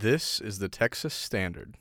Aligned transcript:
This 0.00 0.40
is 0.40 0.60
the 0.60 0.70
Texas 0.70 1.12
Standard. 1.12 1.76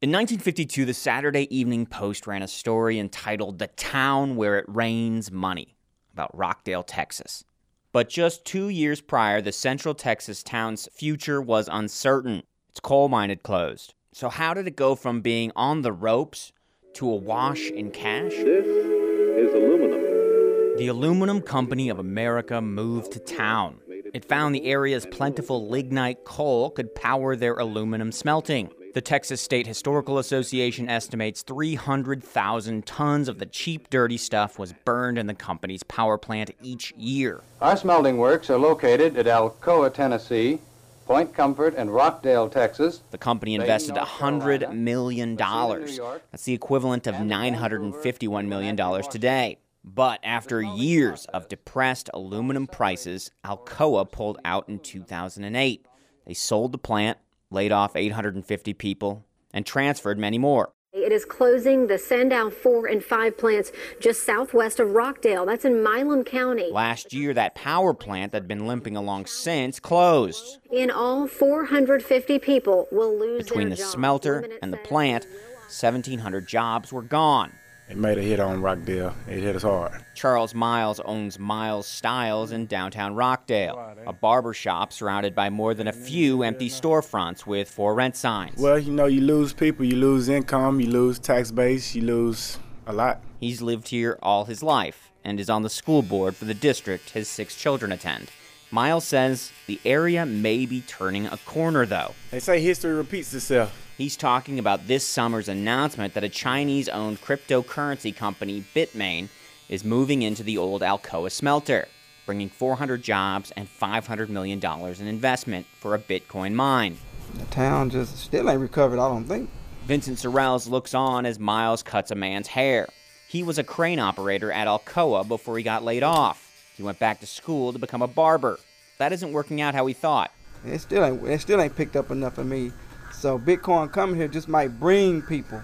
In 0.00 0.10
1952, 0.12 0.84
the 0.84 0.94
Saturday 0.94 1.48
Evening 1.50 1.86
Post 1.86 2.28
ran 2.28 2.40
a 2.40 2.46
story 2.46 3.00
entitled 3.00 3.58
The 3.58 3.66
Town 3.66 4.36
Where 4.36 4.58
It 4.58 4.64
Rains 4.68 5.32
Money 5.32 5.76
about 6.12 6.30
Rockdale, 6.38 6.84
Texas. 6.84 7.42
But 7.90 8.08
just 8.08 8.44
two 8.44 8.68
years 8.68 9.00
prior, 9.00 9.40
the 9.40 9.50
Central 9.50 9.92
Texas 9.92 10.44
town's 10.44 10.88
future 10.92 11.42
was 11.42 11.68
uncertain. 11.72 12.44
Its 12.68 12.78
coal 12.78 13.08
mine 13.08 13.30
had 13.30 13.42
closed. 13.42 13.92
So, 14.12 14.28
how 14.28 14.54
did 14.54 14.68
it 14.68 14.76
go 14.76 14.94
from 14.94 15.20
being 15.20 15.50
on 15.56 15.82
the 15.82 15.92
ropes 15.92 16.52
to 16.94 17.10
awash 17.10 17.70
in 17.70 17.90
cash? 17.90 18.34
This 18.34 18.66
is 18.66 19.52
aluminum. 19.52 20.76
The 20.76 20.86
Aluminum 20.86 21.40
Company 21.40 21.88
of 21.88 21.98
America 21.98 22.60
moved 22.60 23.10
to 23.14 23.18
town. 23.18 23.80
It 24.18 24.24
found 24.24 24.52
the 24.52 24.64
area's 24.64 25.06
plentiful 25.06 25.68
lignite 25.68 26.24
coal 26.24 26.70
could 26.70 26.92
power 26.92 27.36
their 27.36 27.54
aluminum 27.54 28.10
smelting. 28.10 28.68
The 28.92 29.00
Texas 29.00 29.40
State 29.40 29.68
Historical 29.68 30.18
Association 30.18 30.88
estimates 30.88 31.42
300,000 31.42 32.84
tons 32.84 33.28
of 33.28 33.38
the 33.38 33.46
cheap, 33.46 33.90
dirty 33.90 34.16
stuff 34.16 34.58
was 34.58 34.74
burned 34.84 35.18
in 35.18 35.28
the 35.28 35.34
company's 35.34 35.84
power 35.84 36.18
plant 36.18 36.50
each 36.60 36.90
year. 36.96 37.44
Our 37.60 37.76
smelting 37.76 38.16
works 38.16 38.50
are 38.50 38.58
located 38.58 39.16
at 39.16 39.26
Alcoa, 39.26 39.94
Tennessee, 39.94 40.58
Point 41.06 41.32
Comfort, 41.32 41.76
and 41.76 41.94
Rockdale, 41.94 42.48
Texas. 42.48 43.02
The 43.12 43.18
company 43.18 43.54
invested 43.54 43.94
$100 43.94 44.74
million. 44.74 45.36
That's 45.36 46.42
the 46.42 46.54
equivalent 46.54 47.06
of 47.06 47.14
$951 47.14 48.48
million 48.48 48.76
today. 49.04 49.58
But 49.94 50.20
after 50.22 50.60
years 50.60 51.24
of 51.32 51.48
depressed 51.48 52.10
aluminum 52.12 52.66
prices, 52.66 53.30
Alcoa 53.44 54.10
pulled 54.10 54.38
out 54.44 54.68
in 54.68 54.80
2008. 54.80 55.86
They 56.26 56.34
sold 56.34 56.72
the 56.72 56.78
plant, 56.78 57.16
laid 57.50 57.72
off 57.72 57.96
850 57.96 58.74
people, 58.74 59.24
and 59.52 59.64
transferred 59.64 60.18
many 60.18 60.36
more. 60.36 60.72
It 60.92 61.10
is 61.10 61.24
closing 61.24 61.86
the 61.86 61.96
Sandow 61.96 62.50
4 62.50 62.86
and 62.86 63.02
5 63.02 63.38
plants 63.38 63.72
just 63.98 64.24
southwest 64.24 64.78
of 64.78 64.90
Rockdale. 64.90 65.46
That's 65.46 65.64
in 65.64 65.82
Milam 65.82 66.22
County. 66.24 66.70
Last 66.70 67.14
year, 67.14 67.32
that 67.32 67.54
power 67.54 67.94
plant 67.94 68.32
that 68.32 68.42
had 68.42 68.48
been 68.48 68.66
limping 68.66 68.96
along 68.96 69.26
since 69.26 69.80
closed. 69.80 70.58
In 70.70 70.90
all, 70.90 71.26
450 71.26 72.38
people 72.40 72.88
will 72.90 73.18
lose 73.18 73.44
Between 73.44 73.68
their 73.68 73.76
the 73.76 73.82
jobs. 73.82 73.92
smelter 73.92 74.48
and 74.60 74.70
the 74.70 74.78
plant, 74.78 75.26
1,700 75.68 76.46
jobs 76.46 76.92
were 76.92 77.02
gone. 77.02 77.52
It 77.88 77.96
made 77.96 78.18
a 78.18 78.22
hit 78.22 78.38
on 78.38 78.60
Rockdale. 78.60 79.14
It 79.26 79.42
hit 79.42 79.56
us 79.56 79.62
hard. 79.62 80.04
Charles 80.14 80.54
Miles 80.54 81.00
owns 81.00 81.38
Miles 81.38 81.86
Styles 81.86 82.52
in 82.52 82.66
downtown 82.66 83.14
Rockdale, 83.14 83.96
a 84.06 84.12
barber 84.12 84.52
shop 84.52 84.92
surrounded 84.92 85.34
by 85.34 85.48
more 85.48 85.72
than 85.72 85.88
a 85.88 85.92
few 85.92 86.42
empty 86.42 86.68
storefronts 86.68 87.46
with 87.46 87.70
for 87.70 87.94
rent 87.94 88.14
signs. 88.14 88.60
Well, 88.60 88.78
you 88.78 88.92
know, 88.92 89.06
you 89.06 89.22
lose 89.22 89.54
people, 89.54 89.86
you 89.86 89.96
lose 89.96 90.28
income, 90.28 90.80
you 90.80 90.88
lose 90.88 91.18
tax 91.18 91.50
base, 91.50 91.94
you 91.94 92.02
lose 92.02 92.58
a 92.86 92.92
lot. 92.92 93.22
He's 93.40 93.62
lived 93.62 93.88
here 93.88 94.18
all 94.22 94.44
his 94.44 94.62
life 94.62 95.10
and 95.24 95.40
is 95.40 95.48
on 95.48 95.62
the 95.62 95.70
school 95.70 96.02
board 96.02 96.36
for 96.36 96.44
the 96.44 96.54
district 96.54 97.10
his 97.10 97.26
six 97.26 97.56
children 97.56 97.90
attend. 97.90 98.30
Miles 98.70 99.06
says 99.06 99.50
the 99.66 99.80
area 99.86 100.26
may 100.26 100.66
be 100.66 100.82
turning 100.82 101.26
a 101.26 101.38
corner, 101.38 101.86
though. 101.86 102.14
They 102.30 102.40
say 102.40 102.60
history 102.60 102.92
repeats 102.92 103.32
itself. 103.32 103.87
He's 103.98 104.16
talking 104.16 104.60
about 104.60 104.86
this 104.86 105.04
summer's 105.04 105.48
announcement 105.48 106.14
that 106.14 106.22
a 106.22 106.28
Chinese 106.28 106.88
owned 106.88 107.20
cryptocurrency 107.20 108.14
company, 108.14 108.64
Bitmain, 108.72 109.28
is 109.68 109.82
moving 109.82 110.22
into 110.22 110.44
the 110.44 110.56
old 110.56 110.82
Alcoa 110.82 111.32
smelter, 111.32 111.88
bringing 112.24 112.48
400 112.48 113.02
jobs 113.02 113.50
and 113.56 113.66
$500 113.68 114.28
million 114.28 114.64
in 114.64 115.06
investment 115.08 115.66
for 115.74 115.96
a 115.96 115.98
Bitcoin 115.98 116.54
mine. 116.54 116.98
The 117.34 117.46
town 117.46 117.90
just 117.90 118.16
still 118.16 118.48
ain't 118.48 118.60
recovered, 118.60 119.00
I 119.00 119.08
don't 119.08 119.24
think. 119.24 119.50
Vincent 119.86 120.18
Sorrells 120.18 120.70
looks 120.70 120.94
on 120.94 121.26
as 121.26 121.40
Miles 121.40 121.82
cuts 121.82 122.12
a 122.12 122.14
man's 122.14 122.46
hair. 122.46 122.88
He 123.26 123.42
was 123.42 123.58
a 123.58 123.64
crane 123.64 123.98
operator 123.98 124.52
at 124.52 124.68
Alcoa 124.68 125.26
before 125.26 125.56
he 125.58 125.64
got 125.64 125.82
laid 125.82 126.04
off. 126.04 126.72
He 126.76 126.84
went 126.84 127.00
back 127.00 127.18
to 127.18 127.26
school 127.26 127.72
to 127.72 127.80
become 127.80 128.02
a 128.02 128.06
barber. 128.06 128.60
That 128.98 129.12
isn't 129.12 129.32
working 129.32 129.60
out 129.60 129.74
how 129.74 129.86
he 129.86 129.92
thought. 129.92 130.30
It 130.64 130.78
still 130.78 131.04
ain't 131.04 131.22
it 131.26 131.40
still 131.40 131.60
ain't 131.60 131.74
picked 131.74 131.96
up 131.96 132.12
enough 132.12 132.38
of 132.38 132.46
me. 132.46 132.70
So 133.18 133.36
Bitcoin 133.36 133.90
coming 133.90 134.14
here 134.14 134.28
just 134.28 134.46
might 134.46 134.78
bring 134.78 135.22
people. 135.22 135.60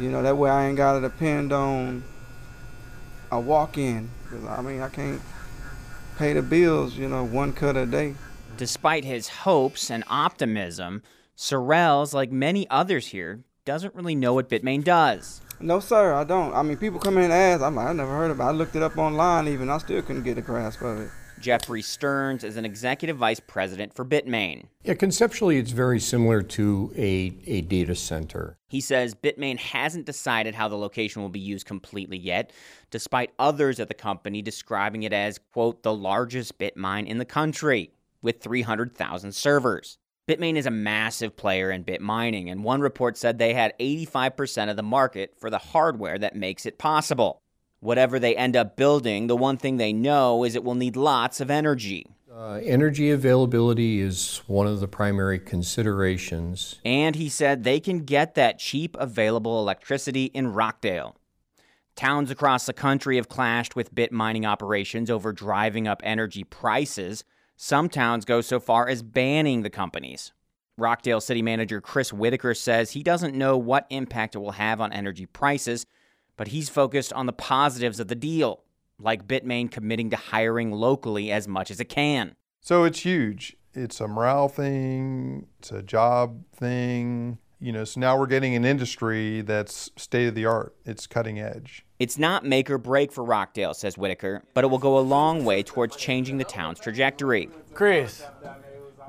You 0.00 0.10
know, 0.10 0.20
that 0.24 0.36
way 0.36 0.50
I 0.50 0.66
ain't 0.66 0.76
gotta 0.76 1.00
depend 1.00 1.52
on 1.52 2.02
a 3.30 3.38
walk 3.38 3.78
in. 3.78 4.10
I 4.48 4.62
mean 4.62 4.80
I 4.80 4.88
can't 4.88 5.22
pay 6.18 6.32
the 6.32 6.42
bills, 6.42 6.96
you 6.96 7.08
know, 7.08 7.24
one 7.24 7.52
cut 7.52 7.76
a 7.76 7.86
day. 7.86 8.16
Despite 8.56 9.04
his 9.04 9.28
hopes 9.28 9.92
and 9.92 10.02
optimism, 10.08 11.04
Sorrells, 11.36 12.12
like 12.12 12.32
many 12.32 12.68
others 12.68 13.06
here, 13.06 13.44
doesn't 13.66 13.94
really 13.94 14.14
know 14.14 14.32
what 14.32 14.48
Bitmain 14.48 14.82
does. 14.82 15.42
No 15.60 15.80
sir, 15.80 16.14
I 16.14 16.24
don't. 16.24 16.54
I 16.54 16.62
mean 16.62 16.78
people 16.78 16.98
come 16.98 17.18
in 17.18 17.24
and 17.24 17.32
ask, 17.32 17.62
I'm 17.62 17.74
like, 17.74 17.88
I 17.88 17.92
never 17.92 18.16
heard 18.16 18.30
of 18.30 18.40
it. 18.40 18.42
I 18.42 18.52
looked 18.52 18.76
it 18.76 18.82
up 18.82 18.96
online 18.96 19.48
even, 19.48 19.68
I 19.68 19.76
still 19.78 20.00
couldn't 20.00 20.22
get 20.22 20.38
a 20.38 20.42
grasp 20.42 20.80
of 20.80 21.00
it. 21.00 21.10
Jeffrey 21.38 21.82
Stearns 21.82 22.44
is 22.44 22.56
an 22.56 22.64
executive 22.64 23.18
vice 23.18 23.40
president 23.40 23.94
for 23.94 24.04
Bitmain. 24.04 24.66
Yeah, 24.84 24.94
conceptually, 24.94 25.58
it's 25.58 25.70
very 25.70 26.00
similar 26.00 26.40
to 26.42 26.92
a, 26.96 27.34
a 27.46 27.60
data 27.62 27.94
center. 27.94 28.56
He 28.68 28.80
says 28.80 29.14
Bitmain 29.14 29.58
hasn't 29.58 30.06
decided 30.06 30.54
how 30.54 30.68
the 30.68 30.76
location 30.76 31.20
will 31.20 31.28
be 31.28 31.40
used 31.40 31.66
completely 31.66 32.16
yet, 32.16 32.52
despite 32.90 33.32
others 33.38 33.80
at 33.80 33.88
the 33.88 33.94
company 33.94 34.40
describing 34.40 35.02
it 35.02 35.12
as, 35.12 35.38
quote, 35.52 35.82
the 35.82 35.94
largest 35.94 36.56
bit 36.56 36.74
mine 36.76 37.06
in 37.06 37.18
the 37.18 37.26
country, 37.26 37.90
with 38.22 38.40
300,000 38.40 39.32
servers. 39.32 39.98
Bitmain 40.28 40.56
is 40.56 40.66
a 40.66 40.72
massive 40.72 41.36
player 41.36 41.70
in 41.70 41.84
bit 41.84 42.00
mining, 42.00 42.50
and 42.50 42.64
one 42.64 42.80
report 42.80 43.16
said 43.16 43.38
they 43.38 43.54
had 43.54 43.78
85% 43.78 44.68
of 44.68 44.76
the 44.76 44.82
market 44.82 45.34
for 45.38 45.50
the 45.50 45.58
hardware 45.58 46.18
that 46.18 46.34
makes 46.34 46.66
it 46.66 46.78
possible. 46.78 47.42
Whatever 47.78 48.18
they 48.18 48.34
end 48.34 48.56
up 48.56 48.76
building, 48.76 49.28
the 49.28 49.36
one 49.36 49.56
thing 49.56 49.76
they 49.76 49.92
know 49.92 50.42
is 50.42 50.56
it 50.56 50.64
will 50.64 50.74
need 50.74 50.96
lots 50.96 51.40
of 51.40 51.48
energy. 51.48 52.08
Uh, 52.28 52.58
energy 52.64 53.12
availability 53.12 54.00
is 54.00 54.42
one 54.48 54.66
of 54.66 54.80
the 54.80 54.88
primary 54.88 55.38
considerations. 55.38 56.80
And 56.84 57.14
he 57.14 57.28
said 57.28 57.62
they 57.62 57.78
can 57.78 58.00
get 58.00 58.34
that 58.34 58.58
cheap, 58.58 58.96
available 58.98 59.60
electricity 59.60 60.24
in 60.24 60.48
Rockdale. 60.52 61.14
Towns 61.94 62.32
across 62.32 62.66
the 62.66 62.72
country 62.72 63.14
have 63.14 63.28
clashed 63.28 63.76
with 63.76 63.94
bit 63.94 64.10
mining 64.10 64.44
operations 64.44 65.08
over 65.08 65.32
driving 65.32 65.86
up 65.86 66.00
energy 66.04 66.42
prices. 66.42 67.22
Some 67.56 67.88
towns 67.88 68.26
go 68.26 68.42
so 68.42 68.60
far 68.60 68.86
as 68.86 69.02
banning 69.02 69.62
the 69.62 69.70
companies. 69.70 70.32
Rockdale 70.76 71.22
City 71.22 71.40
Manager 71.40 71.80
Chris 71.80 72.12
Whitaker 72.12 72.52
says 72.52 72.90
he 72.90 73.02
doesn't 73.02 73.34
know 73.34 73.56
what 73.56 73.86
impact 73.88 74.34
it 74.34 74.40
will 74.40 74.52
have 74.52 74.78
on 74.78 74.92
energy 74.92 75.24
prices, 75.24 75.86
but 76.36 76.48
he's 76.48 76.68
focused 76.68 77.14
on 77.14 77.24
the 77.24 77.32
positives 77.32 77.98
of 77.98 78.08
the 78.08 78.14
deal, 78.14 78.62
like 79.00 79.26
Bitmain 79.26 79.70
committing 79.70 80.10
to 80.10 80.16
hiring 80.16 80.70
locally 80.70 81.32
as 81.32 81.48
much 81.48 81.70
as 81.70 81.80
it 81.80 81.86
can. 81.86 82.36
So 82.60 82.84
it's 82.84 83.00
huge. 83.00 83.56
It's 83.72 84.02
a 84.02 84.08
morale 84.08 84.48
thing, 84.48 85.46
it's 85.58 85.72
a 85.72 85.82
job 85.82 86.44
thing. 86.54 87.38
You 87.58 87.72
know, 87.72 87.84
so 87.84 88.00
now 88.00 88.18
we're 88.18 88.26
getting 88.26 88.54
an 88.54 88.66
industry 88.66 89.40
that's 89.40 89.90
state 89.96 90.28
of 90.28 90.34
the 90.34 90.44
art. 90.44 90.76
It's 90.84 91.06
cutting 91.06 91.40
edge. 91.40 91.85
It's 91.98 92.18
not 92.18 92.44
make 92.44 92.68
or 92.70 92.76
break 92.76 93.10
for 93.10 93.24
Rockdale, 93.24 93.72
says 93.72 93.96
Whitaker, 93.96 94.42
but 94.52 94.64
it 94.64 94.66
will 94.66 94.76
go 94.76 94.98
a 94.98 95.00
long 95.00 95.46
way 95.46 95.62
towards 95.62 95.96
changing 95.96 96.36
the 96.36 96.44
town's 96.44 96.78
trajectory. 96.78 97.48
Chris, 97.72 98.22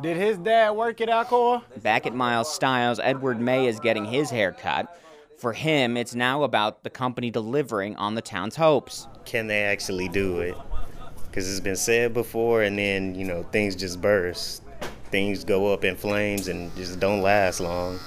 did 0.01 0.15
his 0.15 0.37
dad 0.37 0.71
work 0.71 1.01
at 1.01 1.09
Alcoa? 1.09 1.63
Back 1.83 2.05
at 2.05 2.15
Miles 2.15 2.53
Styles, 2.53 2.97
Edward 3.03 3.41
May 3.41 3.67
is 3.67 3.81
getting 3.81 4.05
his 4.05 4.29
hair 4.29 4.53
cut. 4.53 4.97
For 5.37 5.51
him, 5.51 5.97
it's 5.97 6.15
now 6.15 6.43
about 6.43 6.83
the 6.83 6.89
company 6.89 7.29
delivering 7.29 7.97
on 7.97 8.15
the 8.15 8.21
town's 8.21 8.55
hopes. 8.55 9.05
Can 9.25 9.47
they 9.47 9.63
actually 9.63 10.07
do 10.07 10.39
it? 10.39 10.55
Because 11.25 11.51
it's 11.51 11.59
been 11.59 11.75
said 11.75 12.13
before, 12.13 12.63
and 12.63 12.79
then, 12.79 13.15
you 13.15 13.25
know, 13.25 13.43
things 13.51 13.75
just 13.75 13.99
burst. 13.99 14.63
Things 15.11 15.43
go 15.43 15.73
up 15.73 15.83
in 15.83 15.97
flames 15.97 16.47
and 16.47 16.73
just 16.77 17.01
don't 17.01 17.21
last 17.21 17.59
long. 17.59 18.00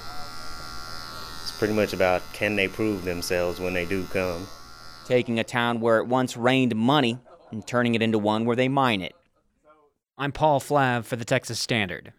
It's 1.43 1.55
pretty 1.59 1.75
much 1.75 1.93
about 1.93 2.23
can 2.33 2.55
they 2.55 2.67
prove 2.67 3.05
themselves 3.05 3.59
when 3.59 3.75
they 3.75 3.85
do 3.85 4.05
come. 4.05 4.47
Taking 5.05 5.39
a 5.39 5.43
town 5.43 5.81
where 5.81 5.97
it 5.97 6.07
once 6.07 6.37
rained 6.37 6.75
money 6.75 7.19
and 7.51 7.65
turning 7.65 7.95
it 7.95 8.01
into 8.01 8.19
one 8.19 8.45
where 8.45 8.55
they 8.55 8.69
mine 8.69 9.01
it. 9.01 9.15
I'm 10.17 10.31
Paul 10.31 10.59
Flahive 10.59 11.07
for 11.07 11.15
the 11.15 11.25
Texas 11.25 11.59
Standard. 11.59 12.13